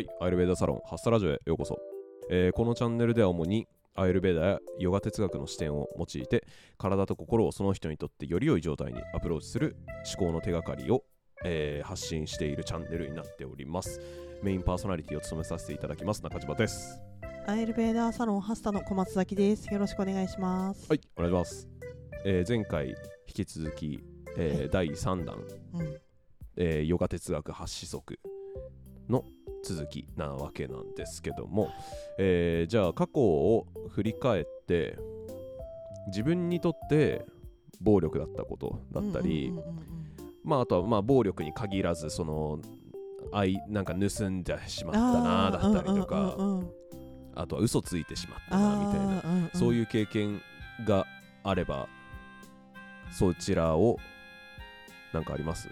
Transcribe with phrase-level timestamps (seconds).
[0.00, 1.78] はい、アイルベーダサロンハッサラジオへようこそ、
[2.30, 6.46] えーこのチャンネルでは主にアイルベーダやヨガ哲学の視点を用いて
[6.78, 9.76] 体と心をその人にとってより良い状態にアプローチする
[10.18, 11.04] 思考の手がかりを、
[11.44, 14.00] えー発信しているチャンネルになっております。
[14.42, 16.98] メインパーソナリティを務めさせていただきます中島です。
[17.46, 19.70] アイルベーダーサロンハスタの小松崎です。
[19.70, 20.86] よろしくお願いします。
[20.88, 21.68] はいお願いします、
[22.24, 22.94] えー前回引
[23.34, 24.02] き続き、
[24.38, 24.70] えーはい。
[24.70, 25.96] 第3弾、うん、
[26.56, 28.18] えーヨガ哲学8子則
[29.10, 29.24] の
[29.64, 31.70] 続きなわけなんですけども、
[32.18, 34.96] えーじゃあ過去を振り返って
[36.08, 37.24] 自分にとって
[37.80, 39.52] 暴力だったことだったり、
[40.44, 42.60] まああとはまあ暴力に限らずその
[43.32, 46.36] 愛なんか盗んでしまったなだったりとか、
[47.34, 49.50] あとは嘘ついてしまったなみたいな、あーうんうん。
[49.54, 50.40] そういう経験
[50.86, 51.06] が
[51.44, 51.88] あれば
[53.12, 53.98] そちらを
[55.12, 55.68] なんかあります？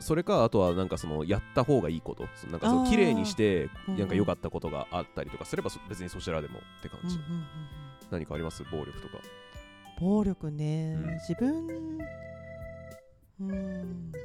[0.00, 2.26] そそれかあとはなんかそのやった方がいいこと。
[2.34, 7.46] そなんかその綺麗にしてなんか良かったことがあったりとかすればそ別にそちらでもって感じ、うんうんうんうん。
[8.10, 8.62] 何かあります？
[8.64, 9.14] 暴力とか。
[10.00, 11.14] 暴力ね、うん。
[11.14, 11.98] 自分
[13.40, 14.12] うん。
[14.12, 14.18] や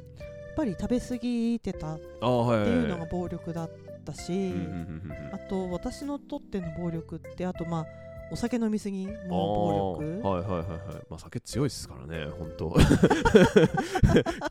[0.52, 3.70] っぱり食べ過ぎてたっああはいていうのが暴力だっ
[4.04, 5.34] たし、うんうんうんうん。
[5.34, 7.86] あと私のとっての暴力ってあとまあ
[8.32, 10.28] お酒飲みすぎも暴力？
[10.28, 10.68] はいはいはいはい。
[11.08, 12.76] まあ酒強いですからね本当。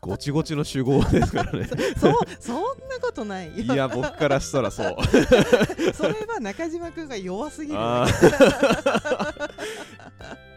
[0.00, 1.66] ごちごちの酒豪ですからね。
[1.98, 3.74] そうそんなことないよ。
[3.74, 4.96] いや僕からしたらそう。
[5.94, 7.78] それは中島君が弱すぎる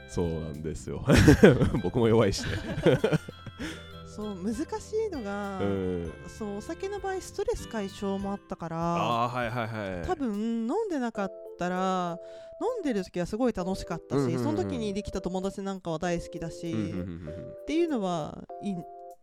[0.10, 1.04] そうなんですよ。
[1.82, 2.50] 僕も弱いしね。
[4.06, 6.14] そう難しいのが、うん。
[6.28, 10.06] そうお酒の場合ストレス解消もあったからああはいはいはい。
[10.06, 12.20] 多分飲んでなかったら
[12.62, 18.76] 飲んでる時はすごい楽しかったし、うんうんうんその時にできた友達なんかは大好きだし、うんうんうんうんっていうのはいい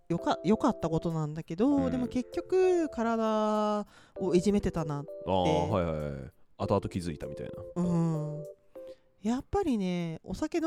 [0.08, 1.90] よかよかったことなんだけど、うん。
[1.92, 6.12] でも結局体をいじめてたなああはいはいはい。
[6.58, 7.82] 後々気づいたみたいな。
[7.82, 8.44] うん。
[9.22, 10.64] やっぱりねお酒飲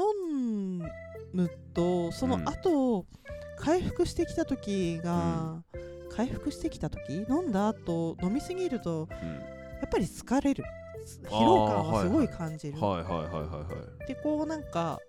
[1.33, 3.05] むとその後、
[3.57, 5.63] 回復してきた時が、
[6.09, 7.25] 回復してきた時？
[7.29, 9.27] 飲んだ後飲みすぎるとうん。
[9.27, 10.63] やっぱり疲れる
[11.03, 13.03] 疲労感はすごい感じる、はい。
[13.03, 13.65] はいはいはいは
[14.03, 14.99] いでこうなんか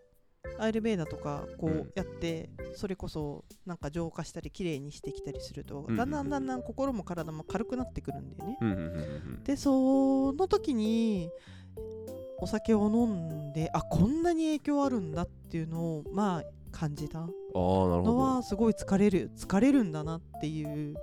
[0.59, 8.59] アイルベーダとかこうやって、それこそなんか浄化したり綺麗にしてきたりすると、だんだんだんだん心も体も軽くなってくるんだよね、
[9.45, 11.31] でその時に
[12.39, 17.31] お酒を飲んであこんなに影響あるんだっていうのをまあ感じたの
[18.05, 18.17] ど。
[18.17, 20.95] はすごい疲れる疲れるんだなっていう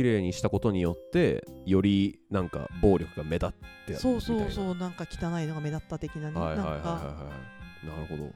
[0.00, 3.50] 綺麗にしたことによってよりなんか暴力が目立っ
[3.86, 6.90] てそうそううそうなんか汚いのが目立った的なね、はいはいはいはいなんか。
[6.90, 7.26] は
[7.84, 8.30] いなるほど。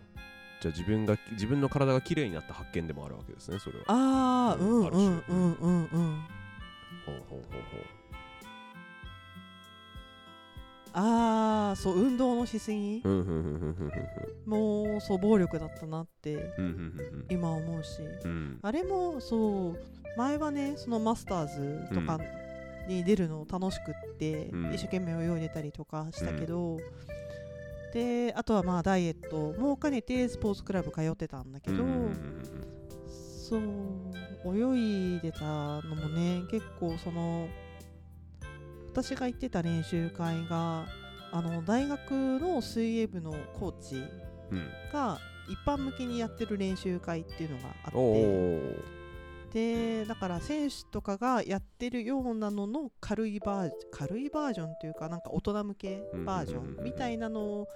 [0.61, 3.85] じゃあ自分が自分の体が綺麗になった発見でもあるわけですねそれは。
[3.89, 6.23] ああうんうんうんうんうん
[7.07, 7.65] ほうほうほう
[10.93, 11.01] あ
[11.75, 13.03] あそう運動のしすぎ
[14.47, 16.55] もうそう暴力だったなって
[17.29, 18.01] 今思うし。
[18.63, 19.79] あれもそう
[20.17, 22.19] 前はねそのマスターズとか
[22.87, 24.75] に出るの楽しくって、うん。
[24.75, 26.79] 一生懸命泳いでたりとかしたけど、
[27.93, 31.85] であとはまあダイエットも兼ねてスポーツクラブ通ってたんだけど、
[33.09, 33.61] そう
[34.47, 35.45] 泳いでた
[35.83, 37.49] のもね結構その
[38.93, 40.87] 私が行ってた練習会が
[41.35, 43.97] あの大学の水泳部のコーチ
[44.51, 44.69] うん。
[44.93, 45.19] が
[45.49, 57.67] 一般向けにやってる練習会っていうのがあおっておでだから選手とかがやってるようなのの軽いバー軽いバージョンというかなんか大人向けバージョうんうんうんうんンみたいなの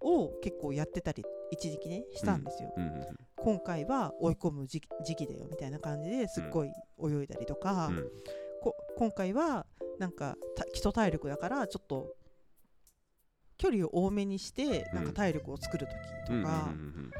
[0.00, 2.72] を結構やってたり一時期ねしたんですよ。
[2.76, 3.04] うんうん。
[3.36, 6.68] 今回は追い込む時期時期だよみたいな感じですっごい
[7.02, 8.04] 泳いだりとか、うん。
[8.62, 9.66] こ今回は
[9.98, 12.14] なんかた基礎体力だからちょっと
[13.56, 15.94] 距離を多めにしてなんか体力を作る時
[16.26, 17.10] とか、うん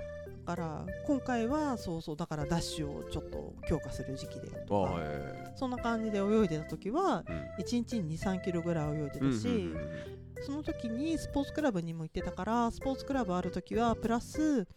[0.46, 5.00] だから今回はそうそうだからダッシュをちょっと強化する時期だよあとか、
[5.56, 7.64] そんな感じで泳いでた時はうん。
[7.64, 9.70] 1日に2 3キロぐらい泳いでたし、
[10.44, 14.68] その時にスポーツクラブにも行ってたからスポーツクラブある時はプラス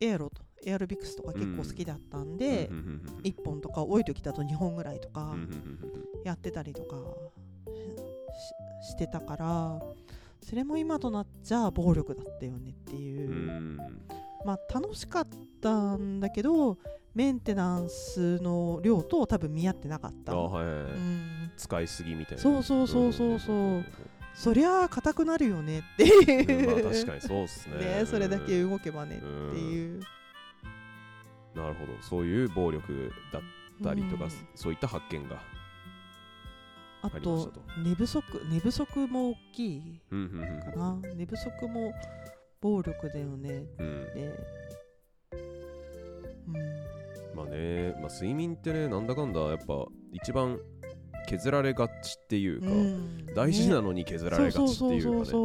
[0.00, 5.36] エアロとエアロビクスとか結構好きだったんで、うんうんうんうん1本とか多い時だと2本ぐらいとか
[6.24, 6.96] やってたりとか
[8.82, 9.80] ししてたから
[10.42, 13.30] それも今となっちゃ暴力だったよねっていう。
[13.30, 13.76] う、ん。
[14.44, 15.26] まあ楽しかっ
[15.60, 16.78] たんだけど
[17.14, 22.42] メンテナンスの量と多分見合ってなかった、あはいうん、使いすぎみたいな。
[22.42, 23.84] そうそうそうそうそう。
[24.34, 26.24] そりゃあ硬くなるよねってう。
[26.26, 27.76] んいう、まあ確かにそうっすね。
[28.00, 29.54] ねそれだけ動けばねってう。
[29.54, 29.56] ん。
[29.72, 30.00] いう、
[31.56, 31.92] なるほど。
[32.02, 33.42] そういう暴力だっ
[33.82, 34.30] たりとか、うん。
[34.54, 35.42] そういった発見が
[37.12, 37.52] ああと。
[37.84, 41.92] 寝不足寝不足も大きいうんうんうんかな寝不足も
[42.60, 43.64] 暴力だよね。
[43.78, 44.04] うん。
[44.14, 44.34] で
[46.46, 46.54] うん。
[47.36, 50.58] まあね、まあ、睡眠ってねなんだかんだやっぱ一番
[51.28, 53.26] 削られがちっていうか、うん。
[53.34, 55.38] 大事なのに削られがちっていうかね。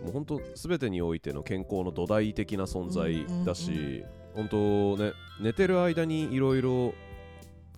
[0.00, 4.02] もう本当全てにおいての健康の土台的な存在だし、
[4.34, 5.12] 本当ね
[5.42, 6.94] 寝てる間にいろいろ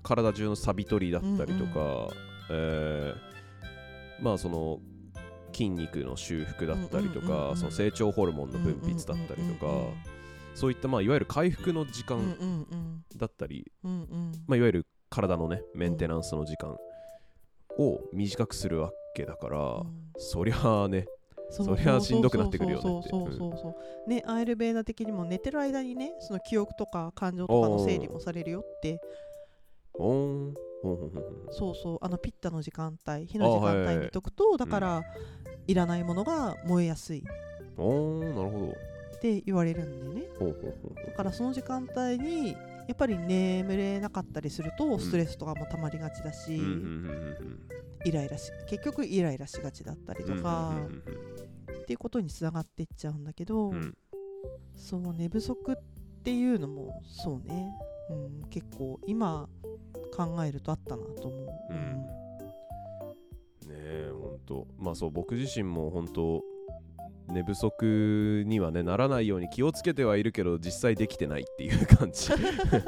[0.05, 2.09] 体中のサビ取りだったりとか、
[2.53, 3.33] えー
[4.23, 4.79] まあその
[5.53, 9.73] 筋肉の修復だったりとか、その成長ホルモンの分泌だったりとか、
[10.55, 16.77] そういったまあいわゆる回復の時間うんだったり、まあ、いわゆる体のねメンテナンスの時間
[17.79, 20.13] を短くするわけだから、うん。
[20.17, 21.07] そりゃあね
[21.51, 23.01] そそりゃしんどくなってくるよね。
[23.01, 23.77] ってそうそうそうそ
[24.07, 24.09] う。
[24.09, 29.01] ねアイルベーダ的にも寝てる間にねその記憶とか感情とかの整理もされるよって
[31.51, 35.03] そうそうあのピッタの時間帯火の時間はいはいはい帯にとくとだから、
[35.67, 37.21] いらないものが燃えやすい。
[37.21, 37.23] っ
[37.77, 38.93] おーなるほど。
[39.21, 40.23] て言われるんだよね。
[41.07, 42.59] だからその時間帯にや
[42.93, 46.79] っぱり眠れなかったりするとストレスとかも溜まりがちだし、ううんうんう
[47.45, 47.61] ん。
[48.05, 51.03] イライラし結局イライラしがちだったりうんとか、うんうん
[51.83, 53.97] っていうことにつながっていっちゃうんだけど、うんうん。
[54.77, 55.77] そう寝不足っ
[56.23, 57.73] ていうのもそうね、
[58.11, 58.15] う
[58.45, 59.49] ん、結構今
[60.15, 62.07] 考えるとあったなと思う、うん。
[62.07, 62.07] ね
[63.71, 66.43] えほんとまあそう僕自身も本当
[67.29, 72.31] 寝不足にはねならないように気をつけてはいるけど実際できてないっていう感じ。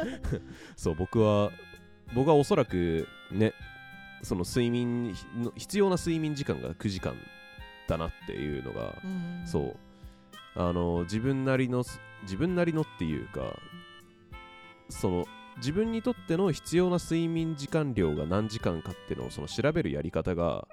[0.76, 1.50] そう僕は
[2.14, 3.52] 僕はおそらくね
[4.22, 7.14] その睡眠の必要な睡眠時間が9時間
[7.88, 9.46] だなっていうのがうん。
[9.46, 9.76] そう。
[10.56, 11.82] あの自分なりの
[12.22, 13.58] 自分なりのっていうか
[14.88, 15.26] その
[15.58, 20.66] 自分にとっての必要な睡眠時間量が何時間かっていうのをその調べるやり方が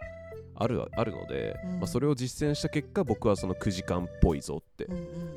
[0.55, 1.79] あるあるので、うん。
[1.79, 4.87] まあ、それを実践した結果僕はその9時間っぽいぞって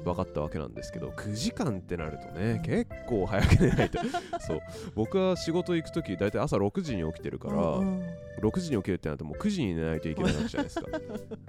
[0.04, 3.98] 分かったわけなんですけど9時間ってなるとね、うん結構早く寝ないと。
[4.40, 4.60] そう。
[4.94, 8.06] 僕は仕事行く時大体朝6時に起きてるから、うんうん。
[8.42, 10.88] 6時に起きるってなるともう9時に寝ないといけないわけじゃないですか。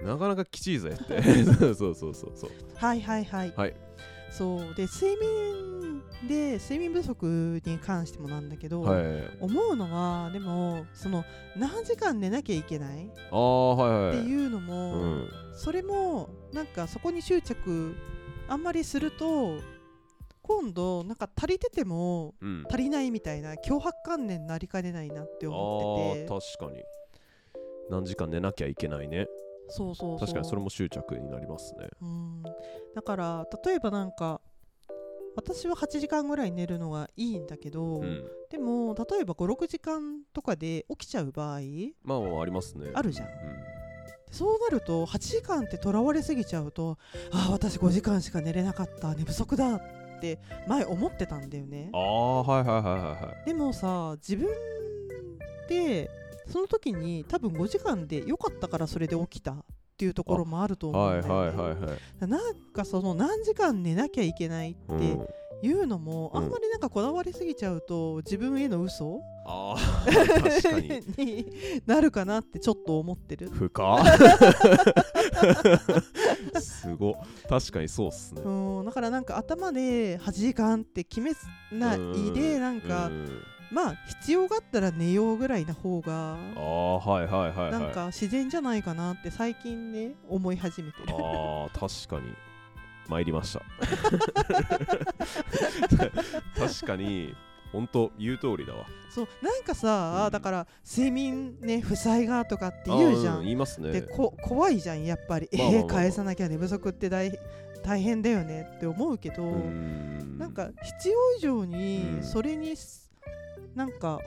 [0.04, 1.22] なかなかきちいぜって。
[1.44, 2.50] そ うそうそうそうそう。
[2.76, 3.74] はいはいはい、はい。
[4.30, 4.74] そう。
[4.74, 5.65] で睡眠
[6.26, 9.04] で睡眠不足に関してもなんだけど、はい。
[9.40, 11.24] 思うのはでもその
[11.56, 14.24] 何時間寝なきゃいけないっああはいはい。
[14.24, 15.28] ていうのうも、ん。
[15.54, 17.94] それもなんかそこに執着
[18.48, 19.58] あんまりすると
[20.42, 22.64] 今度なんか足りててもうん。
[22.68, 26.28] 足りないみたいな脅迫観念になりかねないなって思ってて。
[26.28, 26.40] 確
[26.72, 26.82] かに。
[27.90, 29.26] 何時間寝なきゃいけないね。
[29.68, 30.26] そうそうそう。
[30.26, 31.88] 確かにそれも執着になりますね。
[32.00, 32.42] うん。
[32.94, 34.40] だから例えばなんか
[35.36, 38.24] 私は8時間ぐらい寝るのがいいんだけど、うん。
[38.50, 41.60] でも例えば56時間とかで起きちゃう場合
[42.02, 42.90] まあまあありますね。
[42.94, 43.28] あるじゃん。
[43.28, 43.32] うん。
[44.32, 46.98] そうなると8時間ってとらわれすぎちゃうと
[47.30, 49.80] ああ私5時間しか寝れなかった寝不足だっ
[50.20, 51.90] て前思ってたんだよね。
[51.92, 53.46] ああはいはいはいはいはい。
[53.46, 54.48] でもさ自分
[55.68, 56.10] で
[56.48, 59.64] その時に多分5時間で良かったからそれで起きた
[59.96, 61.98] っていうところもあると思はいうんだよね、はいはいはい
[62.28, 65.26] なんかその何時間寝なきゃいけないってうん。
[65.62, 66.44] いうのも、うん。
[66.44, 69.22] あんまりなんかこだわりすぎちゃうと自分への嘘？
[69.46, 69.74] あ
[70.82, 71.00] に。
[71.24, 71.46] に
[71.86, 73.48] なるかなってちょっと思ってる。
[73.48, 74.04] 深っ。
[76.60, 77.16] すご
[77.48, 78.42] 確かにそうっすね。
[78.42, 81.32] うん、だからなんか頭で8時間って決め
[81.72, 81.98] ない
[82.34, 83.42] でなんかうん
[83.72, 87.72] まあ必要があったら寝ようぐらいな方がああはいはいはいはい。
[87.72, 91.04] なんか自然じゃないかなって最近ね思い始めてる。
[91.10, 92.32] ああ確かに。
[93.08, 93.62] 参りました。
[96.58, 97.34] 確かに
[97.72, 98.86] 本当言う通りだわ。
[99.10, 100.32] そうなんかさ、うん。
[100.32, 103.42] だから睡眠ね負債がとかって言うじゃあーん。
[103.42, 103.92] 言いますね。
[103.92, 107.32] でこ怖いじゃんやっぱり、まあまあまあえー返さなきゃ寝不足って大
[107.84, 112.24] 大変だよねって思うけど、なんか必要以上にうん。
[112.24, 113.05] それにす
[113.76, 114.18] なんか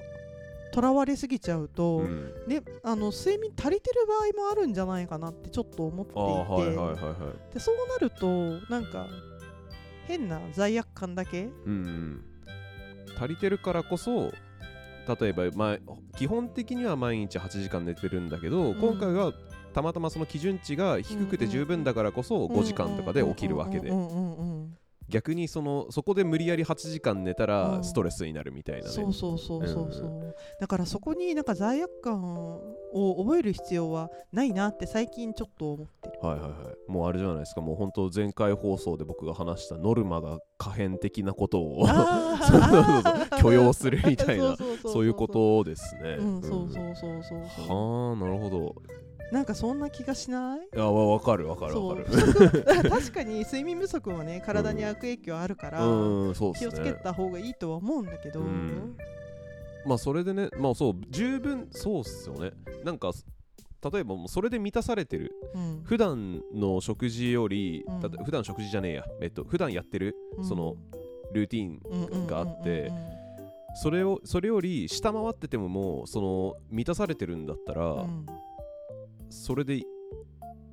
[0.71, 2.31] とらわれすぎちゃうと、うん。
[2.47, 8.27] ね、あの睡眠足りてる場合もあるんじゃないかなってちょっと思っていて、はいはいでそうなると
[8.69, 9.07] なんか
[10.07, 12.23] 変な罪悪感だけうんうん。
[13.17, 14.31] 足りてるからこそ
[15.19, 15.77] 例えば、まあ、
[16.17, 18.75] 基本的には毎日8時間寝てるんだけど、ん。
[18.75, 19.33] 今回は
[19.73, 23.91] たまたまその基準値が低くて十分だからこそ5時間とかで起きるわけで
[25.09, 27.49] 逆にそのそこで無理やり8時間寝たうん。
[27.49, 32.21] らストレスになるみたいなね、そうそうそうそうそう、うだからそこになんか罪悪感
[32.93, 36.19] を覚える必要はないなって最近ちょっと思ってる。
[36.21, 36.91] はいはいはい。
[36.91, 37.61] もうあれじゃないですか。
[37.61, 42.45] もう本当前回放送で僕が話したノルマが可変的なことをあー。
[42.45, 44.55] そうそうそうあー許容するみたいな。
[44.83, 46.17] そういうことですね。
[46.19, 46.41] うん。
[46.41, 47.77] そうそうそうそうそう。
[47.77, 48.75] はあなるほど。
[49.31, 50.59] なんかそんな気がしない？
[50.75, 52.05] いやわわかるわかるわかる。
[52.89, 56.99] 確かに睡眠不足もね体に悪影響あるから、うんそう気をつけね。
[57.03, 58.97] た方がいいとは思うんだけど、うん。
[59.85, 62.51] まあそれでねまあそう十分そうっすよね。
[62.83, 63.11] なんか
[63.91, 65.31] 例えばもうそれで満たされてる。
[65.53, 65.81] うん。
[65.83, 67.99] 普段の食事より、うん。
[68.25, 69.05] 普段食事じゃねえや。
[69.21, 70.75] えっと普段やってるその
[71.33, 72.27] ルーティンうんうんうんうんうん。
[72.27, 72.91] があって
[73.81, 78.25] それをそれより下回っててももうその満たされてるんだったら、うん
[79.29, 79.85] それでい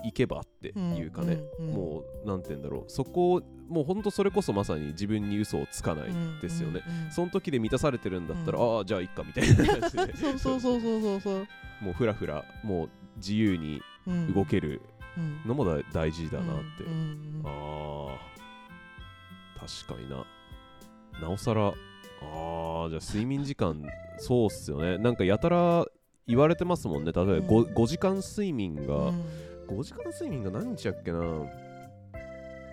[0.05, 1.75] いけばっていうかね、うんうんうん。
[1.75, 2.91] もうなんて言うんだろう。
[2.91, 7.11] そこをもうほんとそれこそまさに自分に嘘をつかないですよね、うんうんうん。
[7.11, 10.17] その時で満たされてるんだったら、うああじゃあいっかみたいな感じで。
[10.17, 11.21] そうそうそうそうそう。
[11.21, 11.47] そう、
[11.81, 14.81] もうふらふらもう自由にうん動ける
[15.17, 15.41] うん。
[15.45, 16.99] のもだ大事だなって、うんうん
[17.41, 17.43] うん。
[17.45, 20.25] あー確かにな。
[21.21, 23.83] なおさらあーじゃあ睡眠時間
[24.19, 24.99] そうっすよね。
[24.99, 25.87] なんかやたら
[26.29, 27.13] 言われてますもんね。
[27.13, 29.25] 例えば 5, 5時間睡眠が、うん。
[29.69, 31.21] 5時間睡眠が何日やっけな。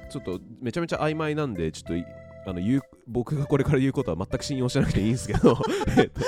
[0.10, 2.06] ちょっとめちゃめちゃ曖昧なんでちょっとい
[2.46, 5.58] あの言う僕がこれから言うことは全く信用しなくていいんですけど。
[5.98, 6.22] えっと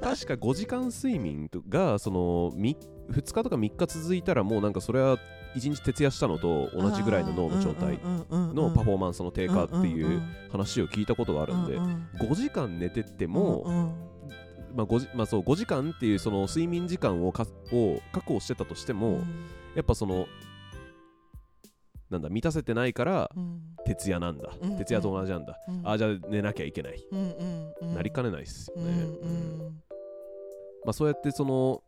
[0.00, 2.76] 確か5時間睡眠がその2
[3.10, 5.18] 日とか3日続いたらもうなんかそれは
[5.56, 7.98] 1日徹夜したのと同じぐらいの脳の状態
[8.30, 10.22] のパフォーマンスの低下っていう
[10.52, 13.92] 話を聞いたことがあるんで5時間寝てっても、
[14.74, 19.20] まあ 5, 時まあ、そう5時間っていうその睡眠時間をかを確保してたとしても、
[19.74, 20.26] やっぱその
[22.10, 23.30] なんだ満たせてないから
[23.84, 24.76] 徹夜なんだ、うん。
[24.78, 27.04] 徹夜と同じなんだ、ああじゃあ寝なきゃいけない、
[27.82, 29.82] なりかねないっすよね、うん
[30.84, 31.82] まあ、そうやってその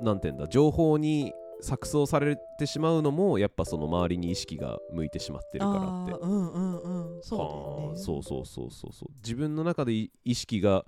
[0.00, 6.12] なんていうんだ情報に錯綜されてしまうのもやっぱその周りに意識が向いてしまってるからって。
[6.20, 7.22] うんうんうん。
[7.22, 9.12] そうそうそうそうそうそう。
[9.22, 10.84] 自分の中でい意識が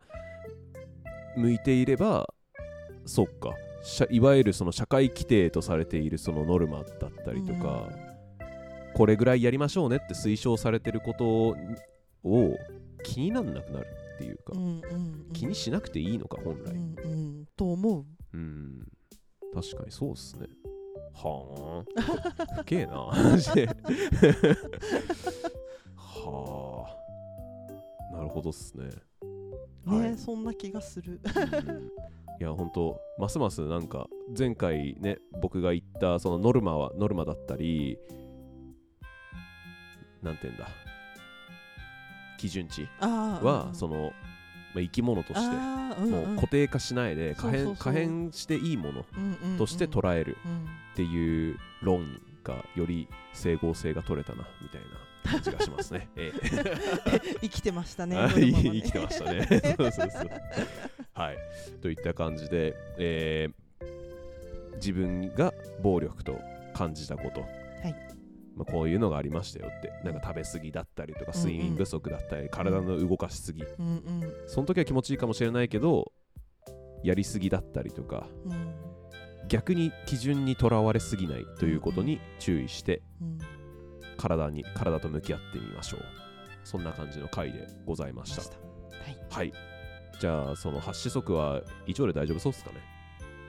[1.36, 2.32] 向いていれば
[3.06, 3.54] そっか。
[4.10, 7.90] いわゆるその社会規定とされているそのノルマだったりとか、
[8.94, 11.24] これぐらいやりましょうねって推奨されてること
[12.26, 12.56] を
[13.02, 14.96] 気になんなくなるっていうか、うんうんう
[15.30, 15.32] ん。
[15.34, 16.70] 気にしなくていいのか本来。
[16.72, 17.06] うんう
[17.42, 18.04] んと思う。
[18.32, 18.88] うん。
[19.52, 20.46] 確かにそうっすね。
[21.12, 22.56] はあ。
[22.62, 23.06] ふけえな。
[23.06, 23.66] マジで
[25.96, 28.16] はあ。
[28.16, 28.88] なるほどっすね
[29.86, 30.10] はい。
[30.10, 31.20] ねそんな気がする。
[31.24, 31.90] うん。
[32.40, 37.96] いや本当ますますなんか前回ね僕が言ったそのノルマはノルマだったり
[40.20, 40.66] なんて言うんだ。
[42.38, 44.12] 基準値はその、
[44.74, 45.56] まあ、生き物として
[46.04, 49.04] もう固定化しないで可変可変していいもの
[49.56, 50.64] として捉えるうん。
[50.92, 54.80] っていう論がより整合性が取れたなみたい
[55.24, 56.08] な感じがしますね。
[56.16, 56.32] え
[57.44, 59.46] 生きてましたね生きてましたね。
[59.76, 60.30] そうそうそう。
[61.12, 61.36] はい。
[61.80, 63.64] といった感じで、えー
[64.76, 66.38] 自分が暴力と
[66.74, 67.44] 感じたこと、い。
[68.56, 71.46] まあ、こういうのがありましたよって、なんか食べ過ぎだったりとか、うんうん。
[71.46, 74.32] 睡眠不足だったり、体の動かしすぎ、うんうん。
[74.46, 76.12] その時は気持ちいいかもしれないけど、
[77.02, 78.74] やりすぎだったりとか、うん。
[79.48, 83.38] 逆に基準にとらわれすぎないということに注意して、うん。
[84.16, 86.00] 体に体と向き合ってみましょう
[86.64, 88.42] そんな感じの回でございました。
[88.42, 89.26] はい。
[89.30, 89.52] はい。
[90.20, 92.76] じゃあその8子則は以上で大丈夫そうですかね？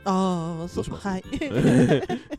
[0.06, 0.92] ああどします？
[0.92, 1.24] そううはい。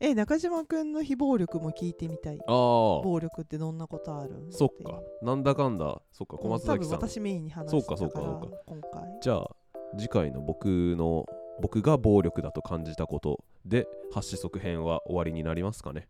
[0.00, 2.38] え中島くんの非暴力も聞いてみたい。
[2.40, 5.00] ああ暴力ってどんなことあるそっか。
[5.22, 6.02] なんだかんだ。
[6.10, 6.36] そっか。
[6.38, 6.94] 小松崎さん。
[6.96, 9.02] 私メインに話そうしたからかそうかそう今回。
[9.22, 9.50] じゃあ
[9.96, 11.24] 次回の僕の
[11.60, 16.08] 僕が暴力だと感じたことで8子則編は終わりになりますかね？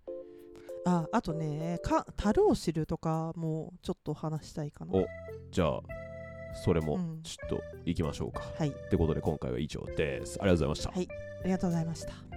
[0.85, 4.93] ああとねか樽を知るとかもちょっと話したいかな。
[4.95, 5.07] お
[5.51, 5.81] じゃあ
[6.65, 7.23] それもうん。
[7.23, 8.69] ちょっと行きましょうか、はい。
[8.69, 10.39] ってことで今回は以上です。
[10.41, 11.09] ありがとうございました、はい。
[11.43, 12.32] ありがとうございました